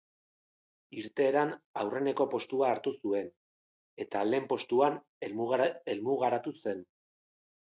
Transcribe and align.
Irteeran 1.01 1.51
aurreneko 1.81 2.27
postua 2.31 2.71
hartu 2.77 2.93
zuen 3.01 3.29
eta 4.07 4.25
lehen 4.31 4.49
postuan 4.55 4.99
helmugaratu 5.29 6.57
zen. 6.65 6.83